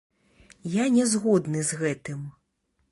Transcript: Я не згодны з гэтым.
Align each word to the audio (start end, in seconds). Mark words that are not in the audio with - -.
Я 0.77 0.85
не 0.95 1.05
згодны 1.13 1.59
з 1.69 1.81
гэтым. 1.85 2.27